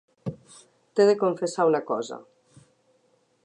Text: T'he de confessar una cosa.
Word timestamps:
T'he 0.99 1.05
de 1.09 1.15
confessar 1.25 1.67
una 1.73 1.81
cosa. 1.93 2.19